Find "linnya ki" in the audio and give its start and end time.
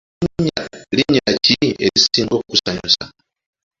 0.95-1.57